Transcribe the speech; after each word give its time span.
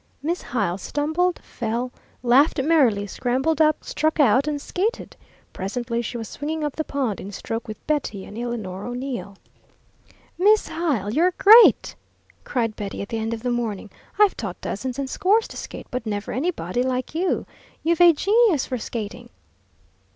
Miss 0.23 0.41
Hyle 0.41 0.79
stumbled, 0.79 1.37
fell, 1.43 1.91
laughed 2.23 2.59
merrily, 2.59 3.05
scrambled 3.05 3.61
up, 3.61 3.83
struck 3.83 4.19
out, 4.19 4.47
and 4.47 4.59
skated. 4.59 5.15
Presently 5.53 6.01
she 6.01 6.17
was 6.17 6.27
swinging 6.27 6.63
up 6.63 6.75
the 6.75 6.83
pond 6.83 7.19
in 7.21 7.31
stroke 7.31 7.67
with 7.67 7.85
Betty 7.85 8.25
and 8.25 8.35
Eleanor 8.35 8.83
O'Neill. 8.87 9.35
"Miss 10.39 10.69
Hyle, 10.69 11.13
you're 11.13 11.35
great!" 11.37 11.93
cried 12.43 12.75
Betty, 12.75 13.03
at 13.03 13.09
the 13.09 13.19
end 13.19 13.35
of 13.35 13.43
the 13.43 13.51
morning. 13.51 13.91
"I've 14.17 14.35
taught 14.35 14.59
dozens 14.59 14.97
and 14.97 15.07
scores 15.07 15.47
to 15.49 15.55
skate, 15.55 15.85
but 15.91 16.07
never 16.07 16.31
anybody 16.31 16.81
like 16.81 17.13
you. 17.13 17.45
You've 17.83 18.01
a 18.01 18.11
genius 18.11 18.65
for 18.65 18.79
skating." 18.79 19.29